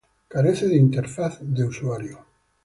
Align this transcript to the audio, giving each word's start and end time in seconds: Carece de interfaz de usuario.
Carece 0.29 0.67
de 0.67 0.77
interfaz 0.77 1.37
de 1.41 1.63
usuario. 1.63 2.25